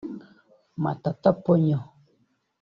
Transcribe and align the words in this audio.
Matata 0.83 1.29
Ponyo 1.43 1.79